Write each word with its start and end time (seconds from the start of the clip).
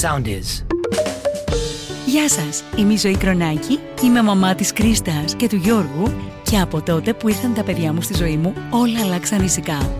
sound 0.00 0.26
is. 0.26 0.64
Γεια 2.06 2.28
σας, 2.28 2.64
είμαι 2.76 2.92
η 2.92 2.96
Ζωή 2.96 3.16
Κρονάκη, 3.16 3.78
είμαι 4.02 4.22
μαμά 4.22 4.54
της 4.54 4.72
Κρίστας 4.72 5.34
και 5.36 5.48
του 5.48 5.56
Γιώργου 5.56 6.12
και 6.42 6.58
από 6.58 6.82
τότε 6.82 7.12
που 7.12 7.28
ήρθαν 7.28 7.54
τα 7.54 7.62
παιδιά 7.62 7.92
μου 7.92 8.02
στη 8.02 8.14
ζωή 8.14 8.36
μου 8.36 8.54
όλα 8.70 9.00
αλλάξαν 9.00 9.40
ριζικά. 9.40 9.92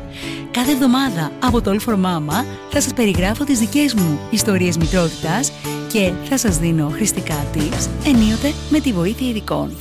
Κάθε 0.50 0.72
εβδομάδα 0.72 1.32
από 1.42 1.60
το 1.60 1.70
All 1.70 1.88
for 1.88 1.94
Mama 1.94 2.44
θα 2.70 2.80
σας 2.80 2.94
περιγράφω 2.94 3.44
τις 3.44 3.58
δικές 3.58 3.94
μου 3.94 4.18
ιστορίες 4.30 4.76
μητρότητας 4.76 5.52
και 5.92 6.12
θα 6.24 6.38
σας 6.38 6.58
δίνω 6.58 6.88
χρηστικά 6.88 7.46
tips 7.54 7.88
ενίοτε 8.06 8.52
με 8.70 8.80
τη 8.80 8.92
βοήθεια 8.92 9.28
ειδικών. 9.28 9.76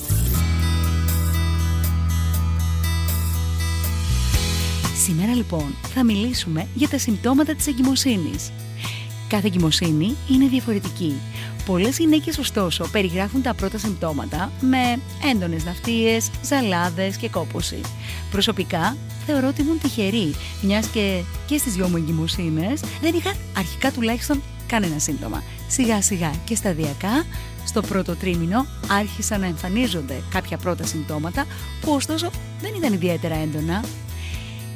Σήμερα 5.04 5.34
λοιπόν 5.36 5.76
θα 5.94 6.04
μιλήσουμε 6.04 6.68
για 6.74 6.88
τα 6.88 6.98
συμπτώματα 6.98 7.56
της 7.56 7.68
εγκυμοσύνης. 7.68 8.52
Κάθε 9.28 9.48
εγκυμοσύνη 9.48 10.16
είναι 10.30 10.48
διαφορετική. 10.48 11.14
Πολλές 11.66 11.98
γυναίκες 11.98 12.38
ωστόσο 12.38 12.88
περιγράφουν 12.92 13.42
τα 13.42 13.54
πρώτα 13.54 13.78
συμπτώματα 13.78 14.52
με 14.60 15.00
έντονες 15.32 15.64
ναυτίες, 15.64 16.30
ζαλάδες 16.44 17.18
και 17.18 17.30
κόπωση. 17.30 17.82
Προσωπικά 18.32 18.98
θεωρώ 19.26 19.48
ότι 19.48 19.62
ήμουν 19.62 19.80
τυχερή, 19.80 20.36
μιας 20.62 20.88
και 20.88 21.22
και 21.48 21.58
στις 21.58 21.74
δυο 21.74 21.88
μου 21.88 21.96
εγκυμοσύνες 21.96 22.82
δεν 23.02 23.14
είχα 23.16 23.34
αρχικά 23.58 23.92
τουλάχιστον 23.92 24.42
κανένα 24.68 25.00
σύμπτωμα. 25.00 25.44
Σιγά 25.68 26.02
σιγά 26.02 26.32
και 26.46 26.56
σταδιακά 26.56 27.26
στο 27.66 27.82
πρώτο 27.82 28.16
τρίμηνο 28.16 28.66
άρχισαν 28.88 29.40
να 29.40 29.46
εμφανίζονται 29.46 30.22
κάποια 30.30 30.58
πρώτα 30.58 30.86
συμπτώματα 30.86 31.46
που 31.82 31.92
ωστόσο 31.92 32.30
δεν 32.62 32.74
ήταν 32.76 32.94
ιδιαίτερα 32.94 33.36
έντονα 33.36 33.84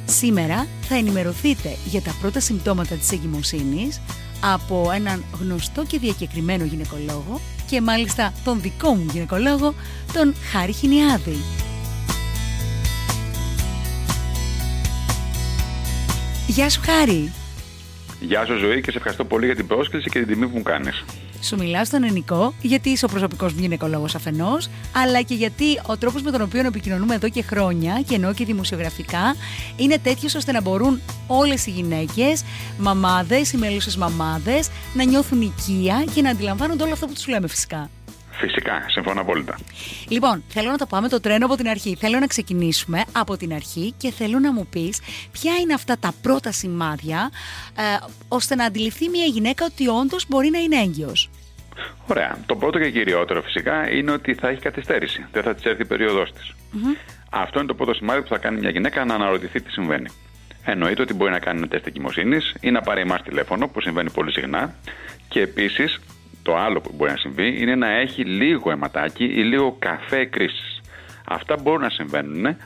Σήμερα 0.04 0.66
θα 0.80 0.94
ενημερωθείτε 0.94 1.76
για 1.84 2.00
τα 2.00 2.16
πρώτα 2.20 2.40
συμπτώματα 2.40 2.94
της 2.94 3.12
εγκυμοσύνης 3.12 4.00
από 4.42 4.90
έναν 4.94 5.24
γνωστό 5.40 5.84
και 5.84 5.98
διακεκριμένο 5.98 6.64
γυναικολόγο 6.64 7.40
και 7.70 7.80
μάλιστα 7.80 8.32
τον 8.44 8.60
δικό 8.60 8.94
μου 8.94 9.06
γυναικολόγο, 9.12 9.74
τον 10.12 10.34
Χάρη 10.52 10.72
Χινιάδη. 10.72 11.36
Γεια 16.46 16.70
σου 16.70 16.80
Χάρη! 16.84 17.32
Γεια 18.20 18.44
σου 18.46 18.56
Ζωή 18.56 18.80
και 18.80 18.90
σε 18.90 18.96
ευχαριστώ 18.96 19.24
πολύ 19.24 19.46
για 19.46 19.56
την 19.56 19.66
πρόσκληση 19.66 20.08
και 20.08 20.18
την 20.18 20.28
τιμή 20.28 20.48
που 20.48 20.56
μου 20.56 20.62
κάνεις. 20.62 21.04
Σου 21.42 21.56
μιλάω 21.56 21.84
στον 21.84 22.02
ελληνικό, 22.02 22.54
γιατί 22.62 22.90
είσαι 22.90 23.04
ο 23.04 23.08
προσωπικός 23.08 23.52
μου 23.52 23.60
γυναικολόγο 23.60 24.06
αφενός, 24.14 24.68
αλλά 24.92 25.22
και 25.22 25.34
γιατί 25.34 25.80
ο 25.86 25.96
τρόπος 25.96 26.22
με 26.22 26.30
τον 26.30 26.42
οποίο 26.42 26.66
επικοινωνούμε 26.66 27.14
εδώ 27.14 27.28
και 27.28 27.42
χρόνια, 27.42 28.02
και 28.08 28.14
ενώ 28.14 28.32
και 28.32 28.44
δημοσιογραφικά, 28.44 29.36
είναι 29.76 29.98
τέτοιος 29.98 30.34
ώστε 30.34 30.52
να 30.52 30.60
μπορούν 30.60 31.00
όλες 31.26 31.66
οι 31.66 31.70
γυναίκες, 31.70 32.44
μαμάδες, 32.78 33.52
οι 33.52 33.56
μέλουσες 33.56 33.96
μαμάδες, 33.96 34.68
να 34.94 35.04
νιώθουν 35.04 35.40
οικία 35.40 36.04
και 36.14 36.22
να 36.22 36.30
αντιλαμβάνονται 36.30 36.82
όλο 36.82 36.92
αυτό 36.92 37.06
που 37.06 37.12
τους 37.12 37.28
λέμε 37.28 37.48
φυσικά. 37.48 37.90
Φυσικά, 38.32 38.84
συμφωνώ 38.88 39.20
απόλυτα. 39.20 39.58
Λοιπόν, 40.08 40.42
θέλω 40.48 40.70
να 40.70 40.76
το 40.76 40.86
πάμε 40.86 41.08
το 41.08 41.20
τρένο 41.20 41.46
από 41.46 41.56
την 41.56 41.68
αρχή. 41.68 41.96
Θέλω 42.00 42.18
να 42.18 42.26
ξεκινήσουμε 42.26 43.04
από 43.12 43.36
την 43.36 43.52
αρχή 43.52 43.94
και 43.96 44.10
θέλω 44.10 44.38
να 44.38 44.52
μου 44.52 44.66
πεις 44.66 45.00
ποια 45.32 45.52
είναι 45.56 45.74
αυτά 45.74 45.98
τα 45.98 46.12
πρώτα 46.22 46.52
σημάδια 46.52 47.30
ε, 47.76 47.82
ώστε 48.28 48.54
να 48.54 48.64
αντιληφθεί 48.64 49.08
μια 49.08 49.24
γυναίκα 49.24 49.64
ότι 49.64 49.88
όντως 49.88 50.24
μπορεί 50.28 50.50
να 50.50 50.58
είναι 50.58 50.76
έγκυος. 50.76 51.30
Ωραία. 52.06 52.38
Το 52.46 52.56
πρώτο 52.56 52.78
και 52.78 52.90
κυριότερο 52.90 53.42
φυσικά 53.42 53.90
είναι 53.90 54.10
ότι 54.10 54.34
θα 54.34 54.48
έχει 54.48 54.60
καθυστέρηση. 54.60 55.26
Δεν 55.32 55.42
θα 55.42 55.54
της 55.54 55.64
έρθει 55.64 55.82
η 55.82 55.84
περίοδό 55.84 56.22
της. 56.22 56.52
Αυτό 57.30 57.58
είναι 57.58 57.68
το 57.68 57.74
πρώτο 57.74 57.94
σημάδι 57.94 58.22
που 58.22 58.28
θα 58.28 58.38
κάνει 58.38 58.58
μια 58.58 58.70
γυναίκα 58.70 59.04
να 59.04 59.14
αναρωτηθεί 59.14 59.60
τι 59.60 59.70
συμβαίνει. 59.70 60.08
Εννοείται 60.64 61.02
ότι 61.02 61.14
μπορεί 61.14 61.30
να 61.30 61.38
κάνει 61.38 61.58
ένα 61.58 61.68
τεστ 61.68 61.86
εγκυμοσύνη 61.86 62.38
ή 62.60 62.70
να 62.70 62.80
πάρει 62.80 63.00
εμάς 63.00 63.22
τηλέφωνο, 63.22 63.68
που 63.68 63.80
συμβαίνει 63.80 64.10
πολύ 64.10 64.32
συχνά. 64.32 64.74
Και 65.28 65.40
επίσης 65.40 66.00
το 66.42 66.56
άλλο 66.56 66.80
που 66.80 66.90
μπορεί 66.94 67.10
να 67.10 67.16
συμβεί 67.16 67.60
είναι 67.60 67.74
να 67.74 67.90
έχει 67.90 68.24
λίγο 68.24 68.70
αιματάκι 68.70 69.24
ή 69.24 69.42
λίγο 69.44 69.76
καφέ 69.78 70.24
κρίσης. 70.24 70.80
Αυτά 71.24 71.56
μπορούν 71.56 71.80
να 71.80 71.90
συμβαίνουν 71.90 72.56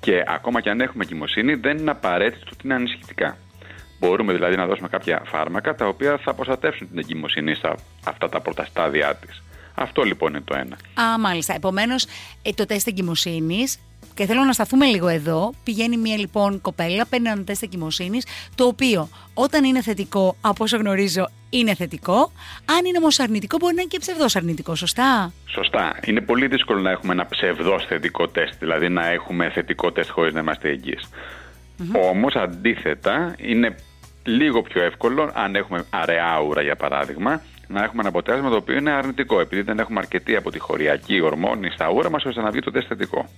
και 0.00 0.24
ακόμα 0.26 0.60
και 0.60 0.70
αν 0.70 0.80
έχουμε 0.80 1.04
εγκυμοσύνη 1.04 1.54
δεν 1.54 1.78
είναι 1.78 1.90
απαραίτητο 1.90 2.46
ότι 2.52 2.60
είναι 2.64 2.74
ανησυχητικά. 2.74 3.36
Μπορούμε 3.98 4.32
δηλαδή 4.32 4.56
να 4.56 4.66
δώσουμε 4.66 4.88
κάποια 4.88 5.22
φάρμακα 5.26 5.74
τα 5.74 5.86
οποία 5.86 6.18
θα 6.18 6.34
προστατεύσουν 6.34 6.88
την 6.88 6.98
εγκυμοσύνη 6.98 7.54
στα 7.54 7.74
αυτά 8.04 8.28
τα 8.28 8.40
πρώτα 8.40 8.64
στάδια 8.64 9.14
της. 9.16 9.42
Αυτό 9.74 10.02
λοιπόν 10.02 10.30
είναι 10.30 10.42
το 10.44 10.54
ένα. 10.54 10.76
Α, 11.08 11.18
μάλιστα. 11.18 11.54
Επομένως, 11.54 12.06
ε, 12.42 12.50
το 12.52 12.66
τεστ 12.66 12.86
εγκυμοσύνης 12.86 13.78
και 14.14 14.26
θέλω 14.26 14.44
να 14.44 14.52
σταθούμε 14.52 14.86
λίγο 14.86 15.08
εδώ. 15.08 15.52
Πηγαίνει 15.64 15.96
μια 15.96 16.18
λοιπόν 16.18 16.60
κοπέλα, 16.60 17.06
παίρνει 17.06 17.28
ένα 17.28 17.44
τεστ 17.44 17.62
εγκυμοσύνη, 17.62 18.20
το 18.54 18.64
οποίο 18.64 19.08
όταν 19.34 19.64
είναι 19.64 19.82
θετικό, 19.82 20.36
από 20.40 20.64
όσο 20.64 20.76
γνωρίζω, 20.76 21.28
είναι 21.50 21.74
θετικό. 21.74 22.32
Αν 22.64 22.84
είναι 22.84 22.98
όμως 22.98 23.20
αρνητικό, 23.20 23.56
μπορεί 23.60 23.74
να 23.74 23.80
είναι 23.80 23.90
και 23.90 23.98
ψευδός 23.98 24.36
αρνητικό, 24.36 24.74
σωστά; 24.74 25.32
Σωστά. 25.46 25.98
Είναι 26.04 26.20
πολύ 26.20 26.46
δύσκολο 26.46 26.80
να 26.80 26.90
έχουμε 26.90 27.12
ένα 27.12 27.26
ψευδός 27.26 27.86
θετικό 27.86 28.28
τεστ, 28.28 28.54
δηλαδή 28.58 28.88
να 28.88 29.06
έχουμε 29.06 29.50
θετικό 29.50 29.92
τεστ 29.92 30.10
χωρίς 30.10 30.32
να 30.32 30.40
είμαστε 30.40 30.68
εγγύες. 30.68 31.08
Mm-hmm. 31.78 32.10
Όμως 32.10 32.34
αντίθετα, 32.34 33.34
είναι 33.38 33.76
λίγο 34.24 34.62
πιο 34.62 34.82
εύκολο, 34.82 35.30
αν 35.34 35.54
έχουμε 35.54 35.84
αραιά 35.90 36.40
ούρα 36.40 36.62
για 36.62 36.76
παράδειγμα, 36.76 37.42
να 37.68 37.82
έχουμε 37.82 38.00
ένα 38.00 38.08
αποτέλεσμα 38.08 38.50
το 38.50 38.56
οποίο 38.56 38.76
είναι 38.76 38.90
αρνητικό, 38.90 39.40
επειδή 39.40 39.62
δεν 39.62 39.78
έχουμε 39.78 39.98
αρκετή 39.98 40.36
από 40.36 40.50
τη 40.50 40.58
χωριακή 40.58 41.20
ορμόνη 41.20 41.70
στα 41.70 41.90
ούρα 41.90 42.10
μας 42.10 42.24
ώστε 42.24 42.40
να 42.42 42.50
βγει 42.50 42.60
το 42.60 42.70
τεστ 42.70 42.86
θετικό. 42.88 43.28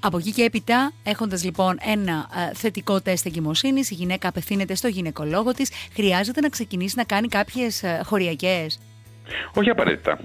Από 0.00 0.18
εκεί 0.18 0.32
και 0.32 0.42
έπειτα, 0.42 0.92
έχοντας 1.02 1.44
λοιπόν 1.44 1.78
ένα 1.80 2.28
ε, 2.50 2.54
θετικό 2.54 3.00
τεστ 3.00 3.26
εγκυμοσύνης, 3.26 3.90
η 3.90 3.94
γυναίκα 3.94 4.28
απευθύνεται 4.28 4.74
στο 4.74 4.88
γυναικολόγο 4.88 5.52
της. 5.52 5.72
Χρειάζεται 5.94 6.40
να 6.40 6.48
ξεκινήσει 6.48 6.94
να 6.96 7.04
κάνει 7.04 7.28
κάποιες 7.28 7.82
ε, 7.82 8.00
χωριακές; 8.04 8.80
Όχι 9.54 9.70
απαραίτητα. 9.70 10.18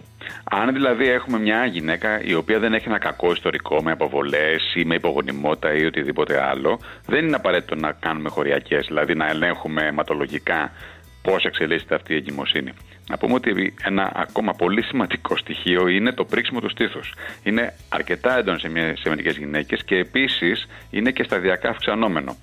Αν 0.44 0.74
δηλαδή 0.74 1.08
έχουμε 1.08 1.40
μια 1.40 1.66
γυναίκα 1.66 2.24
η 2.24 2.34
οποία 2.34 2.60
δεν 2.60 2.74
έχει 2.74 2.88
ένα 2.88 2.98
κακό 2.98 3.32
ιστορικό 3.32 3.84
με 3.84 3.92
αποβολές 3.92 4.74
ή 4.76 4.86
με 4.86 4.96
υπογονιμότητα 4.96 5.74
ή 5.74 5.86
οτιδήποτε 5.86 6.44
άλλο, 6.44 6.80
δεν 7.06 7.26
είναι 7.26 7.36
απαραίτητο 7.36 7.76
να 7.76 7.92
κάνουμε 7.92 8.30
χωριακές, 8.30 8.86
δηλαδή 8.88 9.16
να 9.16 9.28
ελέγχουμε 9.28 9.82
αιματολογικά 9.82 10.72
πώς 11.24 11.44
εξελίσσεται 11.44 11.96
αυτή 11.96 12.14
η 12.14 12.16
εγκυμοσύνη. 12.16 12.72
Να 13.10 13.18
πούμε 13.18 13.34
ότι 13.34 13.74
ένα 13.84 14.12
ακόμα 14.16 14.54
πολύ 14.54 14.82
σημαντικό 14.84 15.38
στοιχείο 15.38 15.88
είναι 15.88 16.12
το 16.12 16.26
πρίξιμο 16.26 16.60
του 16.60 16.70
στήθους. 16.70 17.14
Είναι 17.44 17.74
αρκετά 17.90 18.38
έντονο 18.38 18.58
σε, 18.58 18.70
σε 18.96 19.10
μερικές 19.10 19.38
γυναίκες 19.38 19.84
και 19.84 19.96
επίσης 19.96 20.68
είναι 20.90 21.12
και 21.12 21.24
σταδιακά 21.24 21.70
αυξανόμενο. 21.70 22.36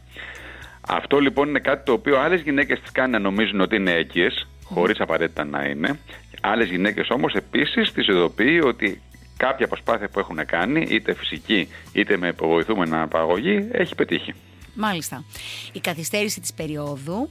Αυτό 0.89 1.19
λοιπόν 1.19 1.49
είναι 1.49 1.59
κάτι 1.59 1.85
το 1.85 1.93
οποίο 1.93 2.19
άλλες 2.19 2.41
γυναίκες 2.41 2.81
τις 2.81 2.93
κάνει 2.93 3.13
να 3.13 3.19
νομίζουν 3.19 3.61
ότι 3.61 3.77
είναι 3.77 3.93
έγκυες, 3.93 4.49
χωρίς 4.65 5.01
απαραίτητα 5.01 5.45
να 5.45 5.65
είναι. 5.65 5.99
Άλλες 6.41 6.69
γυναίκες 6.69 7.11
όμως 7.11 7.35
επίσης 7.35 7.93
τις 7.93 8.07
ειδοποιεί 8.07 8.61
ότι 8.65 9.03
κάποια 9.37 9.69
προσπάθεια 9.69 10.09
που 10.09 10.19
έχουν 10.19 10.47
κάνει, 10.47 10.87
είτε 10.89 11.15
φυσική 11.15 11.69
είτε 11.93 12.17
με 12.17 12.29
υποβοηθούμενη 12.29 12.95
αναπαραγωγή, 12.95 13.69
έχει 13.73 13.95
πετύχει. 13.95 14.35
Μάλιστα. 14.75 15.25
Η 15.73 15.81
καθυστέρηση 15.81 16.41
της 16.41 16.53
περίοδου 16.53 17.31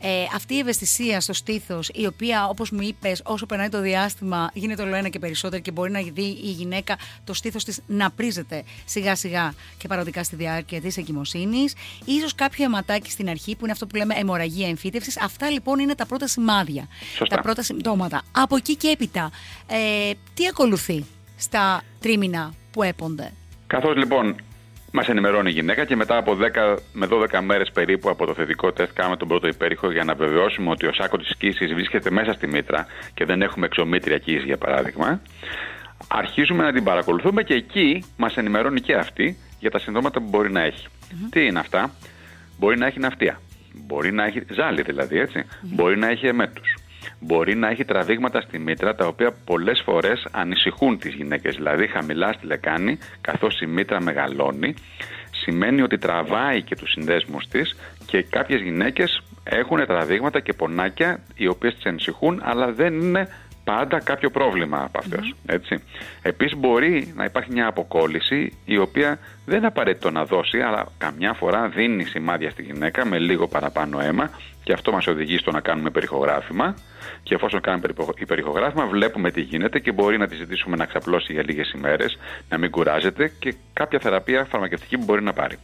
ε, 0.00 0.22
αυτή 0.34 0.54
η 0.54 0.58
ευαισθησία 0.58 1.20
στο 1.20 1.32
στήθος, 1.32 1.90
η 1.94 2.06
οποία 2.06 2.48
όπως 2.48 2.70
μου 2.70 2.80
είπες, 2.80 3.22
όσο 3.24 3.46
περνάει 3.46 3.68
το 3.68 3.80
διάστημα, 3.80 4.50
γίνεται 4.54 4.82
όλο 4.82 4.94
ένα 4.94 5.08
και 5.08 5.18
περισσότερο 5.18 5.62
και 5.62 5.70
μπορεί 5.70 5.90
να 5.90 6.00
δει 6.00 6.22
η 6.22 6.50
γυναίκα 6.50 6.98
το 7.24 7.34
στήθος 7.34 7.64
της 7.64 7.80
να 7.86 8.10
πρίζεται 8.10 8.64
σιγά 8.84 9.14
σιγά 9.16 9.54
και 9.78 9.88
παροδικά 9.88 10.24
στη 10.24 10.36
διάρκεια 10.36 10.80
της 10.80 10.96
εγκυμοσύνης. 10.96 11.74
σω 12.06 12.28
κάποιο 12.34 12.64
αιματάκι 12.64 13.10
στην 13.10 13.28
αρχή, 13.28 13.56
που 13.56 13.62
είναι 13.62 13.72
αυτό 13.72 13.86
που 13.86 13.96
λέμε 13.96 14.14
αιμορραγία 14.14 14.68
εμφύτευσης. 14.68 15.20
Αυτά 15.20 15.50
λοιπόν 15.50 15.78
είναι 15.78 15.94
τα 15.94 16.06
πρώτα 16.06 16.26
σημάδια, 16.26 16.88
Σωστά. 17.16 17.36
τα 17.36 17.42
πρώτα 17.42 17.62
συμπτώματα. 17.62 18.22
Από 18.32 18.56
εκεί 18.56 18.76
και 18.76 18.88
έπειτα, 18.88 19.30
ε, 19.66 20.10
τι 20.34 20.46
ακολουθεί 20.46 21.04
στα 21.36 21.82
τρίμηνα 22.00 22.54
που 22.70 22.82
έπονται; 22.82 23.32
Καθώς 23.66 23.96
λοιπόν 23.96 24.36
Μας 24.92 25.08
ενημερώνει 25.08 25.50
η 25.50 25.52
γυναίκα 25.52 25.84
και 25.84 25.96
μετά 25.96 26.16
από 26.16 26.36
10 26.72 26.76
με 26.92 27.08
12 27.10 27.40
μέρες 27.40 27.70
περίπου 27.72 28.10
από 28.10 28.26
το 28.26 28.34
θετικό 28.34 28.72
τεστ 28.72 28.92
κάνουμε 28.92 29.16
τον 29.16 29.28
πρώτο 29.28 29.46
υπέρηχο 29.46 29.90
για 29.90 30.04
να 30.04 30.14
βεβαιώσουμε 30.14 30.70
ότι 30.70 30.86
ο 30.86 30.92
σάκο 30.92 31.16
της 31.16 31.36
κοίηση 31.36 31.66
βρίσκεται 31.66 32.10
μέσα 32.10 32.32
στη 32.32 32.46
μήτρα 32.46 32.86
και 33.14 33.24
δεν 33.24 33.42
έχουμε 33.42 33.66
εξομήτρια 33.66 34.18
κοίηση 34.18 34.44
για 34.44 34.56
παράδειγμα. 34.56 35.20
Αρχίζουμε 36.08 36.62
να 36.62 36.72
την 36.72 36.84
παρακολουθούμε 36.84 37.42
και 37.42 37.54
εκεί 37.54 38.04
μας 38.16 38.36
ενημερώνει 38.36 38.80
και 38.80 38.94
αυτή 38.94 39.36
για 39.58 39.70
τα 39.70 39.78
συντόματα 39.78 40.20
που 40.20 40.28
μπορεί 40.28 40.52
να 40.52 40.60
έχει. 40.60 40.86
Τι 41.30 41.46
είναι 41.46 41.58
αυτά, 41.58 41.90
Μπορεί 42.58 42.78
να 42.78 42.86
έχει 42.86 42.98
ναυτία. 42.98 43.40
Μπορεί 43.72 44.12
να 44.12 44.24
έχει 44.24 44.42
ζάλι 44.52 44.82
δηλαδή, 44.82 45.28
Μπορεί 45.60 45.98
να 45.98 46.08
έχει 46.08 46.26
εμέτους 46.26 46.74
μπορεί 47.20 47.54
να 47.54 47.68
έχει 47.68 47.84
τραβήγματα 47.84 48.40
στη 48.40 48.58
μήτρα 48.58 48.94
τα 48.94 49.06
οποία 49.06 49.34
πολλές 49.44 49.82
φορές 49.84 50.26
ανησυχούν 50.30 50.98
τις 50.98 51.14
γυναίκες. 51.14 51.54
Δηλαδή 51.54 51.86
χαμηλά 51.86 52.32
στη 52.32 52.46
λεκάνη 52.46 52.98
καθώς 53.20 53.60
η 53.60 53.66
μήτρα 53.66 54.00
μεγαλώνει 54.00 54.74
σημαίνει 55.30 55.82
ότι 55.82 55.98
τραβάει 55.98 56.62
και 56.62 56.76
τους 56.76 56.90
συνδέσμους 56.90 57.48
της 57.48 57.76
και 58.06 58.22
κάποιες 58.22 58.60
γυναίκες 58.60 59.22
έχουν 59.44 59.86
τραβήγματα 59.86 60.40
και 60.40 60.52
πονάκια 60.52 61.20
οι 61.36 61.46
οποίες 61.46 61.74
τις 61.74 61.84
ανησυχούν 61.84 62.40
αλλά 62.44 62.72
δεν 62.72 63.00
είναι 63.00 63.28
πάντα 63.66 64.00
κάποιο 64.00 64.30
πρόβλημα 64.30 64.82
από 64.82 64.98
αυτές. 64.98 65.34
Έτσι. 65.46 65.82
Επίσης 66.22 66.58
μπορεί 66.58 67.12
να 67.16 67.24
υπάρχει 67.24 67.52
μια 67.52 67.66
αποκόλληση 67.66 68.58
η 68.64 68.78
οποία 68.78 69.18
δεν 69.44 69.56
είναι 69.58 69.66
απαραίτητο 69.66 70.10
να 70.10 70.24
δώσει, 70.24 70.60
αλλά 70.60 70.86
καμιά 70.98 71.32
φορά 71.32 71.68
δίνει 71.68 72.04
σημάδια 72.04 72.50
στη 72.50 72.62
γυναίκα 72.62 73.04
με 73.04 73.18
λίγο 73.18 73.48
παραπάνω 73.48 74.00
αίμα 74.00 74.30
και 74.62 74.72
αυτό 74.72 74.92
μας 74.92 75.06
οδηγεί 75.06 75.38
στο 75.38 75.50
να 75.50 75.60
κάνουμε 75.60 75.90
περιχογράφημα 75.90 76.74
και 77.22 77.34
εφόσον 77.34 77.60
κάνουμε 77.60 77.88
υπερηχογράφημα 78.18 78.86
βλέπουμε 78.86 79.30
τι 79.30 79.40
γίνεται 79.40 79.78
και 79.78 79.92
μπορεί 79.92 80.18
να 80.18 80.28
τη 80.28 80.34
ζητήσουμε 80.36 80.76
να 80.76 80.84
ξαπλώσει 80.84 81.32
για 81.32 81.42
λίγες 81.42 81.72
ημέρες, 81.72 82.18
να 82.48 82.58
μην 82.58 82.70
κουράζεται 82.70 83.32
και 83.38 83.54
κάποια 83.72 83.98
θεραπεία 83.98 84.44
φαρμακευτική 84.44 84.98
που 84.98 85.04
μπορεί 85.04 85.22
να 85.22 85.32
πάρει. 85.32 85.58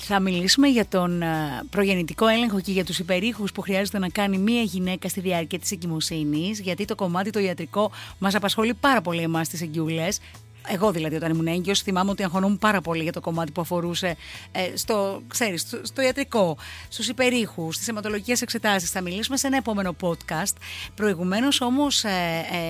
Θα 0.00 0.20
μιλήσουμε 0.20 0.68
για 0.68 0.86
τον 0.86 1.22
ε, 1.22 1.26
προγεννητικό 1.70 2.26
έλεγχο 2.26 2.60
και 2.60 2.72
για 2.72 2.84
τους 2.84 2.98
υπερήχους 2.98 3.52
που 3.52 3.60
χρειάζεται 3.60 3.98
να 3.98 4.08
κάνει 4.08 4.38
μία 4.38 4.62
γυναίκα 4.62 5.08
στη 5.08 5.20
διάρκεια 5.20 5.58
της 5.58 5.72
εγκυμοσύνης, 5.72 6.60
γιατί 6.60 6.84
το 6.84 6.94
κομμάτι 6.94 7.30
το 7.30 7.38
ιατρικό 7.38 7.90
μας 8.18 8.34
απασχολεί 8.34 8.74
πάρα 8.74 9.00
πολύ 9.00 9.22
εμάς 9.22 9.46
στις 9.46 9.60
εγκυούλες. 9.62 10.20
Εγώ 10.70 10.92
δηλαδή 10.92 11.16
όταν 11.16 11.30
ήμουν 11.30 11.46
έγκυος, 11.46 11.80
θυμάμαι 11.82 12.10
ότι 12.10 12.22
αγχωνόμουν 12.22 12.58
πάρα 12.58 12.80
πολύ 12.80 13.02
για 13.02 13.12
το 13.12 13.20
κομμάτι 13.20 13.52
που 13.52 13.60
αφορούσε 13.60 14.16
ε, 14.52 14.76
στο, 14.76 15.22
ξέρεις, 15.26 15.60
στο, 15.60 15.80
στο 15.82 16.02
ιατρικό, 16.02 16.56
στους 16.88 17.08
υπερήχους, 17.08 17.74
στις 17.74 17.88
αιματολογικές 17.88 18.42
εξετάσεις. 18.42 18.90
Θα 18.90 19.00
μιλήσουμε 19.00 19.36
σε 19.36 19.46
ένα 19.46 19.56
επόμενο 19.56 19.96
podcast. 20.00 20.54
Προηγουμένως 20.94 21.60
όμως 21.60 22.04
ε, 22.04 22.08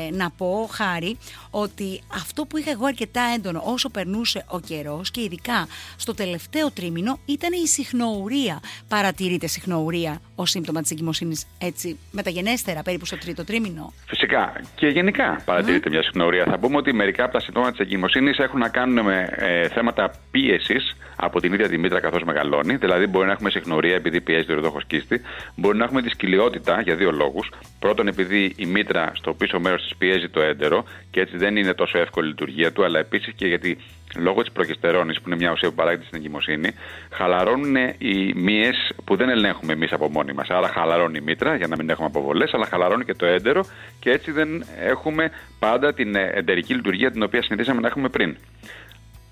ε, 0.09 0.15
να 0.15 0.31
πω, 0.31 0.69
Χάρη, 0.71 1.19
ότι 1.51 2.01
αυτό 2.15 2.45
που 2.45 2.57
είχα 2.57 2.71
εγώ 2.71 2.87
αρκετά 2.87 3.23
έντονο 3.35 3.63
όσο 3.65 3.89
περνούσε 3.89 4.45
ο 4.49 4.61
καιρός 4.61 5.11
και 5.11 5.21
ειδικά 5.23 5.67
στο 5.97 6.15
τελευταίο 6.15 6.71
τρίμηνο 6.71 7.19
ήταν 7.25 7.53
η 7.53 7.67
συχνοουρία. 7.69 8.61
Παρατηρείται 8.89 9.47
συχνοουρία 9.47 10.21
ως 10.41 10.51
σύμπτωμα 10.51 10.81
της 10.81 10.91
εγκυμοσύνης 10.91 11.47
έτσι 11.59 11.99
μεταγενέστερα, 12.11 12.83
περίπου 12.83 13.07
στο 13.07 13.19
τρίτο 13.19 13.45
τρίμηνο. 13.45 13.93
Φυσικά. 14.07 14.53
Και 14.75 14.87
γενικά 14.87 15.43
παρατηρείται 15.45 15.91
μια 15.91 16.03
συχνοουρία. 16.03 16.45
Θα 16.45 16.59
πούμε 16.59 16.77
ότι 16.77 16.93
μερικά 16.93 17.25
από 17.25 17.33
τα 17.33 17.41
συμπτώματα 17.41 17.71
της 17.71 17.81
εγκυμοσύνης 17.81 18.39
έχουν 18.39 18.59
να 18.59 18.69
κάνουν 18.69 19.05
με 19.05 19.29
ε, 19.37 19.69
θέματα 19.69 20.11
πίεσης 20.31 20.97
από 21.17 21.41
την 21.41 21.53
ίδια 21.53 21.69
τη 21.69 21.79
μήτρα 21.79 22.01
καθώς 22.01 22.23
μεγαλώνει. 22.23 22.77
Δηλαδή, 22.77 23.07
μπορεί 23.07 23.27
να 23.27 23.33
έχουμε 23.33 23.51
συχνορία 23.51 23.95
επειδή 23.95 24.21
πιέζει 24.21 24.47
το 24.47 24.55
ροδόχος 24.55 24.85
κίστη. 24.87 25.21
Μπορεί 25.57 25.79
να 25.79 25.85
έχουμε 25.85 26.03
τη 26.03 26.09
σκυλιότητα 26.09 26.81
για 26.81 26.97
δύο 26.97 27.11
λόγους. 27.13 27.51
Πρώτον, 27.79 28.09
επειδή 28.09 28.53
η 28.57 28.67
μήτρα 28.67 29.13
στο 29.15 29.35
πίσω 29.35 29.61
μέρος 29.61 29.83
της 29.83 29.97
πιέζει 29.97 30.29
το 30.29 30.41
έντερο 30.41 30.85
και 31.11 31.21
έτσι 31.21 31.37
δεν 31.37 31.57
είναι 31.57 31.75
τόσο 31.75 31.99
εύκολη 31.99 32.27
η 32.27 32.31
λειτουργία 32.31 32.73
του, 32.73 32.85
αλλά 32.85 32.99
επίσης 32.99 33.35
και 33.35 33.47
γιατί 33.47 33.79
λόγω 34.17 34.43
της 34.43 34.53
προγεστερόνη, 34.53 35.13
που 35.13 35.23
είναι 35.27 35.37
μια 35.37 35.51
ουσία 35.53 35.69
που 35.69 35.75
παράγεται 35.75 36.05
στην 36.07 36.19
εγκυμοσύνη, 36.19 36.71
χαλαρώνουν 37.11 37.77
οι 37.99 38.33
μύες 38.35 38.93
που 39.05 39.17
δεν 39.17 39.29
ελέγχουμε 39.29 39.73
εμείς 39.73 39.93
από 39.93 40.11
μόνοι 40.11 40.33
μας. 40.33 40.49
Άρα, 40.49 40.69
χαλαρώνει 40.69 41.19
η 41.19 41.21
μήτρα 41.21 41.57
για 41.57 41.67
να 41.67 41.77
μην 41.77 41.91
έχουμε 41.91 42.07
αποβολές, 42.07 42.55
αλλά 42.55 42.67
χαλαρώνει 42.67 43.05
και 43.05 43.15
το 43.15 43.27
έντερο 43.27 43.65
και 44.01 44.11
έτσι 44.11 44.31
δεν 44.31 44.65
έχουμε 44.79 45.31
πάντα 45.59 45.95
την 45.95 46.17
εντερική 46.17 46.75
λειτουργία 46.75 47.11
την 47.11 47.23
οποία 47.23 47.43
συνηθίσαμε 47.43 47.81
να 47.81 47.87
έχουμε 47.87 48.09
πριν. 48.09 48.37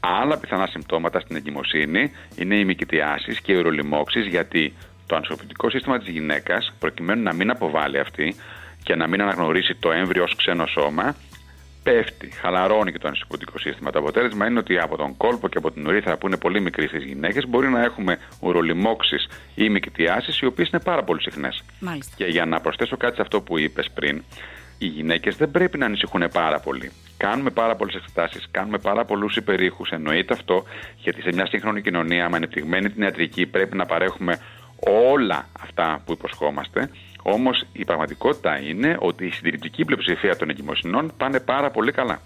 Άλλα 0.01 0.39
πιθανά 0.39 0.67
συμπτώματα 0.67 1.21
στην 1.21 1.37
εγκυμοσύνη 1.37 2.13
είναι 2.37 2.59
οι 2.59 2.65
μικητιάσεις 2.65 3.41
και 3.41 3.53
οι 3.53 3.57
ουρολιμώξει, 3.57 4.21
γιατί 4.21 4.75
το 5.07 5.17
ανσωπητικό 5.17 5.71
σύστημα 5.71 5.99
της 5.99 6.09
γυναίκας, 6.09 6.73
προκειμένου 6.79 7.23
να 7.23 7.35
μην 7.35 7.51
αποβάλει 7.51 7.99
αυτή 7.99 8.35
και 8.83 8.95
να 8.95 9.09
μην 9.09 9.23
αναγνωρίσει 9.23 9.75
το 9.75 9.93
έμβριο 9.93 10.23
ως 10.23 10.37
ξένο 10.37 10.67
σώμα, 10.67 11.17
πέφτει, 11.87 12.31
χαλαρώνει 12.41 12.93
και 12.93 12.99
το 12.99 13.09
ανισοπητικό 13.09 13.59
σύστημα. 13.59 13.91
Το 13.91 13.99
αποτέλεσμα 13.99 14.47
είναι 14.47 14.59
ότι 14.59 14.79
από 14.79 14.97
τον 14.97 15.17
κόλπο 15.17 15.49
και 15.49 15.59
από 15.59 15.71
την 15.71 15.87
ουρίθρα 15.87 16.17
που 16.17 16.27
είναι 16.27 16.37
πολύ 16.37 16.61
μικρή 16.61 16.87
στι 16.87 16.99
γυναίκες 16.99 17.47
μπορεί 17.49 17.69
να 17.69 17.83
έχουμε 17.83 18.19
ουρολιμώξει 18.41 19.17
ή 19.55 19.69
μικητιάσεις, 19.69 20.41
οι 20.41 20.47
οποίες 20.47 20.69
είναι 20.69 20.83
πάρα 20.83 21.03
πολύ 21.05 21.21
συχνές. 21.23 21.65
Και 22.17 22.25
για 22.25 22.45
να 22.47 22.61
προσθέσω 22.61 22.97
κάτι 22.97 23.15
σε 23.15 23.23
αυτό 23.23 23.41
που 23.41 23.59
είπες 23.59 23.91
πριν, 23.95 24.23
οι 24.79 24.87
γυναίκες 24.87 25.37
δεν 25.37 25.51
πρέπει 25.51 25.79
να 25.79 25.87
ανησυχούν 25.87 26.29
πάρα 26.33 26.61
πολύ. 26.61 26.91
Κάνουμε 27.17 27.51
πάρα 27.51 27.75
πολλές 27.77 27.95
εξετάσεις, 27.95 28.49
κάνουμε 28.51 28.79
πάρα 28.79 29.05
πολλούς 29.05 29.37
υπερήχους. 29.37 29.91
Εννοείται 29.91 30.35
αυτό, 30.35 30.65
γιατί 30.97 31.23
σε 31.23 31.31
μια 31.33 31.47
σύγχρονη 31.47 31.81
κοινωνία 31.83 32.29
με 32.29 32.37
ανεπτυγμένη 32.37 32.91
την 32.91 33.03
ιατρική 33.03 33.47
πρέπει 33.47 33.77
να 33.77 33.87
παρέχουμε 33.87 34.39
όλα 34.81 35.49
αυτά 35.61 36.03
που 36.05 36.13
υποσχόμαστε. 36.13 36.91
Όμως 37.23 37.65
η 37.73 37.85
πραγματικότητα 37.85 38.61
είναι 38.61 38.97
ότι 39.01 39.27
η 39.27 39.31
συντηρητική 39.31 39.85
πλειοψηφία 39.85 40.37
των 40.37 40.51
εγκυμοσυνών 40.51 41.13
πάνε 41.17 41.41
πάρα 41.41 41.71
πολύ 41.71 41.93
καλά. 41.93 42.21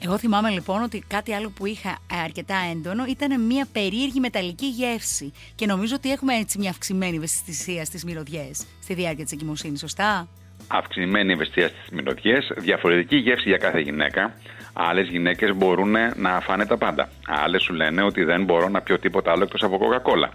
Εγώ 0.00 0.18
θυμάμαι 0.18 0.50
λοιπόν 0.50 0.82
ότι 0.82 1.04
κάτι 1.06 1.32
άλλο 1.32 1.50
που 1.50 1.66
είχα 1.66 1.98
αρκετά 2.24 2.56
έντονο 2.70 3.04
ήταν 3.08 3.40
μια 3.40 3.66
περίεργη 3.72 4.20
μεταλλική 4.20 4.66
γεύση. 4.66 5.32
Και 5.54 5.66
νομίζω 5.66 5.94
ότι 5.94 6.12
έχουμε 6.12 6.34
έτσι 6.34 6.58
μια 6.58 6.70
αυξημένη 6.70 7.16
ευαισθησία 7.16 7.84
στις 7.84 8.04
μυρωδιές 8.04 8.64
στη 8.82 8.94
διάρκεια 8.94 9.24
της 9.24 9.32
εγκυμοσύνης, 9.32 9.80
σωστά; 9.80 10.28
Αυξημένη 10.66 11.32
ευαισθησία 11.32 11.68
στις 11.68 11.88
μυρωδιέ, 11.90 12.38
διαφορετική 12.56 13.16
γεύση 13.16 13.48
για 13.48 13.58
κάθε 13.58 13.80
γυναίκα. 13.80 14.34
Άλλες 14.72 15.08
γυναίκες 15.08 15.54
μπορούν 15.54 15.94
να 16.16 16.40
φάνε 16.40 16.66
τα 16.66 16.76
πάντα. 16.76 17.08
Άλλες 17.26 17.62
σου 17.62 17.74
λένε 17.74 18.02
ότι 18.02 18.24
δεν 18.24 18.44
μπορώ 18.44 18.68
να 18.68 18.80
πιω 18.80 18.98
τίποτα 18.98 19.30
άλλο 19.30 19.42
εκτός 19.42 19.62
από 19.62 19.78
κοκακόλα. 19.78 20.30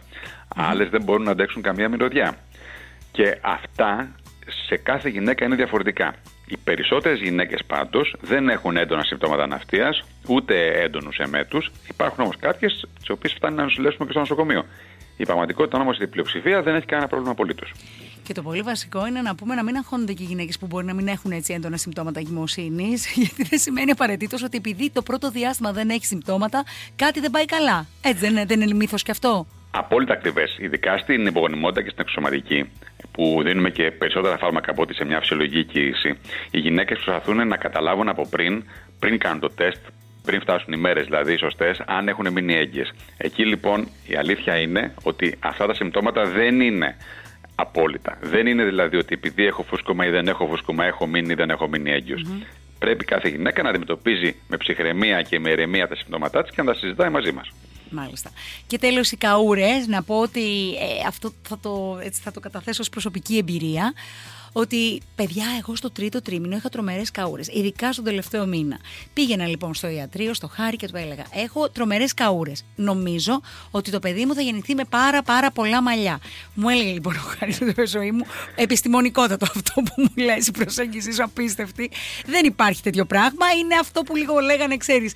Άλλες 0.56 0.90
δεν 0.90 1.04
μπορούν 1.04 1.24
να 1.24 1.32
αντέξουν 1.32 1.62
καμία 1.62 1.90
μυρωδιά. 1.90 2.38
Και 3.12 3.38
αυτά 3.42 4.10
σε 4.68 4.78
κάθε 4.78 5.10
γυναίκα 5.10 5.46
είναι 5.46 5.56
διαφορετικά. 5.56 6.16
Οι 6.48 6.58
περισσότερες 6.58 7.20
γυναίκες 7.20 7.64
πάντως 7.68 8.16
δεν 8.22 8.50
έχουν 8.50 8.78
έντονα 8.78 9.04
συμπτώματα 9.04 9.48
ναυτία, 9.48 9.90
ούτε 10.28 10.82
έντονους 10.82 11.18
εμέτους. 11.18 11.72
Υπάρχουν 11.90 12.24
όμως 12.24 12.38
κάποιες, 12.38 12.88
τις 13.00 13.10
οποίες 13.10 13.34
φτάνει 13.34 13.56
να 13.56 13.64
νοσηλεύσουμε 13.64 14.06
και 14.06 14.12
στο 14.12 14.20
νοσοκομείο. 14.20 14.66
Η 15.22 15.26
πραγματικότητα 15.26 15.80
όμως 15.82 15.98
η 16.00 16.08
πλειοψηφία 16.08 16.62
δεν 16.62 16.76
έχει 16.76 16.86
κανένα 16.86 17.08
πρόβλημα 17.08 17.32
απολύτως. 17.32 17.72
Και 18.24 18.34
το 18.34 18.42
πολύ 18.42 18.62
βασικό 18.62 19.08
είναι 19.08 19.22
να 19.22 19.36
πούμε 19.36 19.56
να 19.56 19.64
μην 19.64 19.76
αγχώνονται 19.76 20.14
και 20.14 20.24
οι 20.24 20.26
γυναίκες 20.26 20.60
που 20.60 20.66
μπορεί 20.66 20.86
να 20.86 20.94
μην 20.94 21.08
έχουν 21.08 21.32
έτσι 21.32 21.54
έντονα 21.54 21.78
συμπτώματα 21.78 22.20
εγκυμοσύνη, 22.20 22.88
γιατί 23.22 23.44
δεν 23.44 23.60
σημαίνει 23.60 23.92
απαραίτητος 23.92 24.44
ότι 24.44 24.58
επειδή 24.58 24.90
το 24.90 25.02
πρώτο 25.02 25.30
διάστημα 25.30 25.72
δεν 25.72 25.90
έχει 25.90 26.06
συμπτώματα, 26.06 26.64
κάτι 26.96 27.20
δεν 27.20 27.32
πάει 27.32 27.46
καλά. 27.46 27.86
Έτσι 28.02 28.20
δεν 28.20 28.32
είναι, 28.32 28.46
δεν 28.46 28.62
είναι 28.62 28.74
μύθος 28.74 29.04
και 29.04 29.12
αυτό. 29.12 29.48
Απόλυτα 29.72 30.14
ακριβές. 30.14 30.58
Ειδικά 30.60 30.98
στην 30.98 31.26
υπογονιμότητα 31.26 31.82
και 31.82 31.90
στην 31.90 32.02
εξωματική, 32.02 32.70
που 33.12 33.42
δίνουμε 33.44 33.70
και 33.70 33.92
περισσότερα 33.92 34.38
φάρμακα 34.38 34.72
από 34.72 34.82
ότι 34.82 34.94
σε 34.94 35.06
μια 35.06 35.20
φυσιολογική 35.20 35.64
κοίηση, 35.64 36.18
οι 36.52 36.60
γυναίκες 36.60 37.00
προσπαθούν 37.00 37.48
να 37.48 37.58
καταλάβουν 37.58 38.10
από 38.10 38.28
πριν, 38.30 38.64
πριν 39.00 39.18
κάνουν 39.18 39.40
το 39.40 39.50
τεστ, 39.50 39.82
πριν 40.30 40.42
φτάσουν 40.42 40.74
οι 40.74 40.78
μέρες 40.78 41.06
δηλαδή 41.06 41.38
σωστές, 41.38 41.82
αν 41.86 42.08
έχουν 42.08 42.32
μείνει 42.32 42.54
έγκυες. 42.54 42.94
Εκεί 43.18 43.46
λοιπόν 43.46 43.88
η 44.08 44.16
αλήθεια 44.16 44.58
είναι 44.58 44.94
ότι 45.04 45.36
αυτά 45.40 45.66
τα 45.68 45.74
συμπτώματα 45.74 46.26
δεν 46.26 46.62
είναι 46.62 46.96
απόλυτα. 47.56 48.18
Δεν 48.22 48.48
είναι 48.48 48.64
δηλαδή 48.64 48.98
ότι 48.98 49.14
επειδή 49.14 49.46
έχω 49.46 49.64
φούσκωμα 49.64 50.06
ή 50.06 50.10
δεν 50.10 50.28
έχω 50.28 50.48
φούσκωμα, 50.48 50.86
έχω 50.86 51.08
μείνει 51.08 51.32
ή 51.32 51.36
δεν 51.36 51.50
έχω 51.50 51.68
μείνει 51.68 51.92
έγκυος. 51.92 52.26
Πρέπει 52.80 53.06
κάθε 53.06 53.30
γυναίκα 53.30 53.64
να 53.64 53.70
αντιμετωπίζει 53.70 54.36
με 54.48 54.58
ψυχραιμία 54.58 55.22
και 55.22 55.40
με 55.40 55.50
ηρεμία 55.50 55.88
τα 55.88 55.96
συμπτώματά 55.96 56.42
της 56.42 56.52
και 56.52 56.62
να 56.62 56.74
τα 56.74 56.80
συζητάει 56.80 57.10
μαζί 57.10 57.32
μας. 57.32 57.52
Μάλιστα. 57.90 58.32
Και 58.68 58.78
τέλος 58.78 59.12
οι 59.12 59.18
καούρες, 59.18 59.88
να 59.88 60.04
πω 60.04 60.20
ότι 60.20 60.70
ε, 60.70 61.08
αυτό 61.08 61.34
θα 61.42 61.60
το, 61.60 62.00
έτσι, 62.04 62.22
θα 62.22 62.32
το 62.32 62.40
καταθέσω 62.40 62.82
ως 62.82 62.90
προσωπική 62.90 63.38
εμπειρία 63.38 63.94
ότι 64.52 65.02
παιδιά, 65.16 65.46
εγώ 65.60 65.76
στο 65.76 65.92
τρίτο 65.92 66.22
τρίμηνο 66.22 66.56
είχα 66.56 66.70
τρομερές 66.70 67.12
καούρες, 67.12 67.48
ειδικά 67.48 67.94
στον 67.94 68.04
τελευταίο 68.04 68.46
μήνα. 68.46 68.78
Πήγαινα 69.14 69.48
λοιπόν 69.48 69.74
στο 69.74 69.88
ιατρείο, 69.88 70.34
στο 70.34 70.48
χάρη 70.48 70.76
και 70.76 70.88
του 70.88 70.98
έλεγα: 70.98 71.26
Έχω 71.34 71.70
τρομερές 71.70 72.14
καούρες. 72.14 72.66
Νομίζω 72.76 73.42
ότι 73.72 73.92
το 73.92 74.00
παιδί 74.00 74.26
μου 74.26 74.34
θα 74.34 74.42
γεννηθεί 74.42 74.76
με 74.76 74.84
πάρα 74.84 75.22
πάρα 75.22 75.52
πολλά 75.52 75.82
μαλλιά. 75.82 76.20
Μου 76.54 76.70
έλεγε 76.70 76.92
λοιπόν 76.92 77.16
ο 77.16 77.36
χάρης 77.40 77.58
του 77.58 77.88
ζωή 77.88 78.12
μου, 78.12 78.26
επιστημονικότατο 78.56 79.46
αυτό 79.56 79.82
που 79.82 79.94
μου 79.98 80.24
λες, 80.24 80.48
η 80.48 80.52
προσέγγιση 80.52 81.14
σου 81.14 81.24
απίστευτη. 81.24 81.92
Δεν 82.26 82.46
υπάρχει 82.46 82.82
τέτοιο 82.82 83.06
πράγμα. 83.06 83.46
Είναι 83.60 83.76
αυτό 83.80 84.02
που 84.02 84.16
λίγο 84.16 84.40
λέγανε, 84.40 84.78
ξέρεις, 84.78 85.14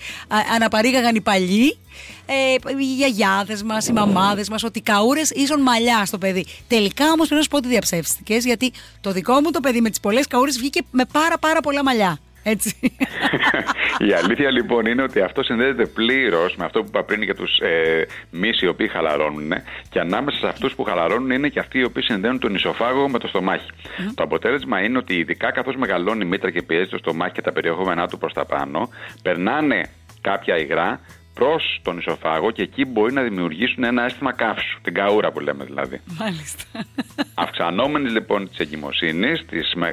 αναπαρήγαγαν 0.54 1.16
οι 1.16 1.22
παλιοί 1.22 1.78
ε, 2.26 2.56
οι 2.80 2.96
γιαγιάδες 2.96 3.64
μας, 3.64 3.88
οι 3.88 3.94
μαμάδες 3.94 4.50
μας, 4.50 4.64
ότι 4.64 4.82
καούρες 4.82 5.30
ίσον 5.30 5.62
μαλλιά 5.62 6.06
στο 6.06 6.18
παιδί. 6.18 6.46
Τελικά 6.68 7.06
όμως 7.06 7.28
πρέπει 7.28 7.36
να 7.36 7.42
σου 7.42 7.50
πω 7.50 7.58
ότι 7.58 7.68
διαψεύστηκες, 7.68 8.46
γιατί 8.46 8.72
το 9.02 9.12
δικό 9.12 9.42
μου 9.42 9.52
το 9.52 9.60
παιδί 9.60 9.82
με 9.82 9.90
τις 9.90 10.00
πολλές 10.00 10.28
καούρες 10.28 10.58
βγήκε 10.58 10.82
με 10.92 11.06
πάρα 11.12 11.38
πάρα 11.38 11.60
πολλά 11.62 11.84
μαλλιά. 11.84 12.20
Έτσι. 12.44 12.76
Η 14.08 14.14
αλήθεια 14.14 14.52
λοιπόν 14.52 14.86
είναι 14.86 15.02
ότι 15.02 15.22
αυτό 15.22 15.44
συνδέεται 15.44 15.86
πλήρως 15.86 16.56
με 16.56 16.66
αυτό 16.66 16.80
που 16.80 16.86
είπα 16.88 17.04
πριν 17.04 17.22
για 17.22 17.36
τους 17.36 17.58
ε, 17.58 18.08
μυ 18.30 18.50
οι 18.62 18.68
οποίοι 18.68 18.88
χαλαρώνουν 18.88 19.54
και 19.90 20.00
ανάμεσα 20.00 20.38
σε 20.38 20.48
αυτούς 20.48 20.76
που 20.76 20.84
χαλαρώνουν 20.84 21.32
είναι 21.32 21.48
και 21.48 21.60
αυτοί 21.60 21.80
οι 21.80 21.84
οποίοι 21.84 22.04
συνδέουν 22.04 22.40
τον 22.40 22.56
ισοφάγο 22.56 23.10
με 23.10 23.20
το 23.20 23.28
στομάχι. 23.28 23.70
Το 24.16 24.24
αποτέλεσμα 24.24 24.82
είναι 24.82 24.98
ότι 24.98 25.14
ειδικά 25.14 25.52
καθώς 25.52 25.76
μεγαλώνει 25.76 26.26
η 26.26 26.28
μήτρα 26.28 26.52
και 26.52 26.62
πιέζει 26.62 26.90
το 26.90 26.98
στομάχι 26.98 27.34
και 27.34 27.42
τα 27.42 27.52
περιεχόμενά 27.52 28.08
του 28.08 28.18
προς 28.18 28.34
τα 28.34 28.46
πάνω, 28.46 28.90
περνάνε 29.22 29.90
κάποια 30.22 30.58
υγρά 30.58 31.00
προς 31.34 31.80
τον 31.84 31.98
ισοφάγο 31.98 32.52
και 32.52 32.62
εκεί 32.62 32.86
μπορεί 32.86 33.14
να 33.14 33.22
δημιουργήσουν 33.22 33.84
ένα 33.84 34.04
αίσθημα 34.04 34.34
καύσου, 34.34 34.82
την 34.82 34.94
καούρα 34.94 35.32
που 35.32 35.40
λέμε 35.40 35.64
δηλαδή. 35.64 36.02
Μάλιστα. 36.20 36.64
Αυξανόμενη 37.34 38.10
λοιπόν 38.10 38.50
της 38.50 38.58
εγκυμοσύνης, 38.58 39.46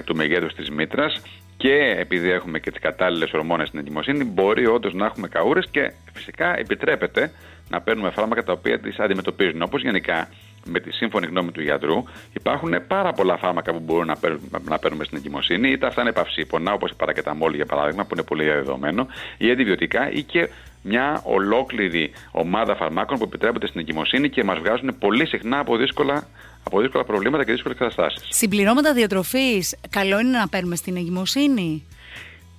του 0.04 0.16
μεγέθους 0.16 0.54
της 0.54 0.70
μήτρας 0.70 1.22
και 1.56 1.94
επειδή 1.98 2.30
έχουμε 2.30 2.58
και 2.58 2.70
τις 2.70 2.80
κατάλληλες 2.80 3.32
ορμόνες 3.32 3.68
στην 3.68 3.80
εγκυμοσύνη, 3.80 4.24
μπορεί 4.24 4.66
όντως 4.66 4.94
να 4.94 5.06
έχουμε 5.06 5.28
καούρες 5.28 5.68
και 5.70 5.92
φυσικά 6.12 6.58
επιτρέπεται 6.58 7.32
να 7.68 7.80
παίρνουμε 7.80 8.10
φάρμακα 8.10 8.42
τα 8.42 8.52
οποία 8.52 8.80
τις 8.80 8.98
αντιμετωπίζουν. 8.98 9.62
Όπως 9.62 9.82
γενικά 9.82 10.28
με 10.64 10.80
τη 10.80 10.92
σύμφωνη 10.92 11.26
γνώμη 11.26 11.52
του 11.52 11.62
γιατρού, 11.62 12.04
υπάρχουν 12.32 12.86
πάρα 12.86 13.12
πολλά 13.12 13.36
φάρμακα 13.36 13.72
που 13.72 13.80
μπορούν 13.80 14.06
να, 14.06 14.16
παίρνουμε, 14.16 14.58
να 14.62 14.78
παίρνουμε 14.78 15.04
στην 15.04 15.18
εγκυμοσύνη, 15.18 15.70
είτε 15.70 15.86
αυτά 15.86 16.02
είναι 16.02 16.12
παυσίπονα, 16.12 16.72
όπως 16.72 16.90
η 16.90 16.94
παρακεταμόλη 16.94 17.56
για 17.56 17.66
παράδειγμα, 17.66 18.02
που 18.04 18.10
είναι 18.12 18.22
πολύ 18.22 18.44
διαδεδομένο, 18.44 19.06
ή 19.38 19.50
αντιβιωτικά, 19.50 20.10
ή 20.10 20.22
και 20.22 20.48
μια 20.82 21.20
ολόκληρη 21.24 22.10
ομάδα 22.30 22.76
φαρμάκων 22.76 23.18
που 23.18 23.24
επιτρέπονται 23.24 23.66
στην 23.66 23.80
εγκυμοσύνη 23.80 24.30
και 24.30 24.44
μας 24.44 24.58
βγάζουν 24.58 24.98
πολύ 24.98 25.26
συχνά 25.26 25.58
από 25.58 25.76
δύσκολα, 25.76 26.28
από 26.64 26.80
δύσκολα 26.80 27.04
προβλήματα 27.04 27.44
και 27.44 27.52
δύσκολες 27.52 27.78
καταστάσεις. 27.78 28.26
Συμπληρώματα 28.28 28.92
διατροφής, 28.92 29.76
καλό 29.90 30.18
είναι 30.20 30.38
να 30.38 30.48
παίρνουμε 30.48 30.76
στην 30.76 30.96
εγκυμοσύνη; 30.96 31.86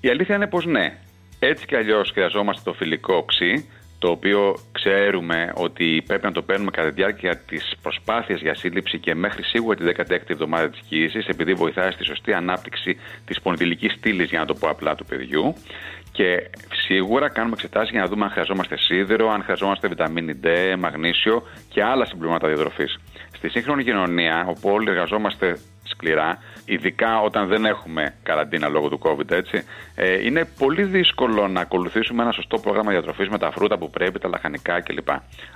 Η 0.02 0.10
αλήθεια 0.10 0.36
είναι 0.36 0.48
πως 0.48 0.66
ναι. 0.66 0.98
Έτσι 1.40 1.66
κι 1.66 1.76
αλλιώς 1.76 2.12
χρειαζόμαστε 2.12 2.62
το 2.66 2.74
φιλικό 2.74 3.16
οξύ, 3.16 3.70
το 4.02 4.10
οποίο 4.10 4.56
ξέρουμε 4.72 5.52
ότι 5.56 6.04
πρέπει 6.08 6.26
να 6.26 6.32
το 6.32 6.42
παίρνουμε 6.42 6.72
κατά 6.72 6.88
τη 6.88 6.94
διάρκεια 6.94 7.38
της 7.38 7.76
προσπάθειας 7.82 8.42
για 8.42 8.56
σύλληψη 8.56 9.00
και 9.00 9.16
μέχρι 9.16 9.44
σίγουρα 9.44 9.76
τη 9.76 9.84
16η 9.98 10.30
εβδομάδα 10.30 10.70
της 10.70 10.80
κοίησης, 10.88 11.28
επειδή 11.28 11.54
βοηθάει 11.54 11.92
στη 11.92 12.04
σωστή 12.04 12.34
ανάπτυξη 12.34 12.98
της 13.26 13.42
πονδυλική 13.42 13.90
στήλης, 13.90 14.30
για 14.30 14.40
να 14.40 14.46
το 14.46 14.54
πω 14.54 14.70
απλά, 14.70 14.96
του 14.96 15.06
παιδιού. 15.06 15.54
Και 16.12 16.50
σίγουρα 16.74 17.30
κάνουμε 17.30 17.54
εξετάσεις 17.54 17.90
για 17.90 18.02
να 18.02 18.08
δούμε 18.08 18.24
αν 18.24 18.32
χρειαζόμαστε 18.32 18.78
σίδερο, 18.78 19.30
αν 19.30 19.44
χρειαζόμαστε 19.44 19.88
βιταμίνη 19.88 20.40
D, 20.44 20.48
μαγνήσιο 20.80 21.44
και 21.70 21.84
άλλα 21.84 22.06
συμπληρώματα 22.06 22.48
διατροφής. 22.48 23.00
Στη 23.32 23.50
σύγχρονη 23.50 23.84
κοινωνία, 23.84 24.46
όπου 24.48 24.70
όλοι 24.70 24.90
εργαζόμαστε 24.90 25.58
σκληρά, 26.02 26.38
ειδικά 26.66 27.22
όταν 27.22 27.48
δεν 27.48 27.66
έχουμε 27.66 28.14
καραντίνα 28.24 28.68
λόγω 28.68 28.90
του 28.90 29.00
COVID, 29.04 29.32
έτσι, 29.32 29.64
ε, 29.96 30.26
είναι 30.26 30.46
πολύ 30.58 30.84
δύσκολο 30.84 31.48
να 31.48 31.62
ακολουθήσουμε 31.62 32.24
ένα 32.24 32.32
σωστό 32.32 32.58
πρόγραμμα 32.58 32.92
διατροφής 32.92 33.30
με 33.30 33.38
τα 33.38 33.52
φρούτα 33.52 33.78
που 33.78 33.90
πρέπει, 33.90 34.20
τα 34.20 34.28
λαχανικά 34.28 34.82
κλπ. 34.82 35.10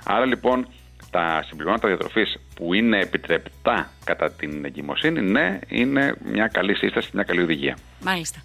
Άρα 0.04 0.24
λοιπόν 0.24 0.66
τα 1.10 1.44
συμπληρώματα 1.46 1.88
διατροφής 1.88 2.38
που 2.56 2.74
είναι 2.74 2.98
επιτρεπτά 3.00 3.90
κατά 4.04 4.30
την 4.30 4.64
εγκυμοσύνη, 4.64 5.20
ναι, 5.20 5.58
είναι 5.68 6.14
μια 6.24 6.46
καλή 6.46 6.74
σύσταση, 6.74 7.10
μια 7.12 7.22
καλή 7.22 7.40
οδηγία. 7.40 7.76
Μάλιστα. 8.00 8.38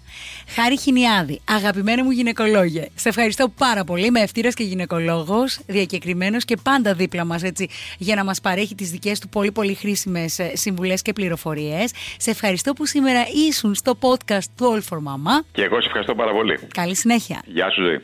Χάρη 0.48 0.78
Χινιάδη, 0.78 1.40
αγαπημένη 1.48 2.02
μου 2.02 2.10
γυναικολόγε. 2.10 2.88
Σε 2.94 3.08
ευχαριστώ 3.08 3.48
πάρα 3.48 3.84
πολύ. 3.84 4.06
Είμαι 4.06 4.20
ευτύρα 4.20 4.48
και 4.48 4.62
γυναικολόγος, 4.62 5.60
διακεκριμένος 5.66 6.44
και 6.44 6.56
πάντα 6.62 6.94
δίπλα 6.94 7.24
μας 7.24 7.42
για 7.98 8.14
να 8.14 8.24
μας 8.24 8.40
παρέχει 8.40 8.74
τις 8.74 8.90
δικές 8.90 9.20
του 9.20 9.28
πολύ 9.28 9.52
πολύ 9.52 9.74
χρήσιμες 9.74 10.40
συμβουλές 10.52 11.02
και 11.02 11.12
πληροφορίες. 11.12 11.92
Σε 12.16 12.30
ευχαριστώ 12.30 12.72
που 12.72 12.86
σήμερα 12.86 13.24
ήσουν 13.48 13.74
στο 13.74 13.98
podcast 14.00 14.44
του 14.56 14.72
All 14.72 14.94
for 14.94 14.98
Mama. 14.98 15.44
Και 15.52 15.62
εγώ 15.62 15.80
σε 15.80 15.86
ευχαριστώ 15.86 16.14
πάρα 16.14 16.32
πολύ. 16.32 16.58
Καλή 16.74 16.96
συνέχεια. 16.96 17.42
Γεια 17.46 17.70
σου, 17.70 17.82
ζωή. 17.82 18.00